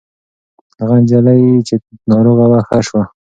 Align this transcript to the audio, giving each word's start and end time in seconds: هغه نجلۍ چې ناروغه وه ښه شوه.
هغه 0.79 0.95
نجلۍ 1.01 1.41
چې 1.67 1.75
ناروغه 2.11 2.45
وه 2.51 2.59
ښه 2.67 2.79
شوه. 2.87 3.03